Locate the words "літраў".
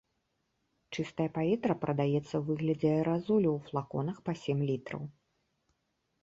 4.73-5.03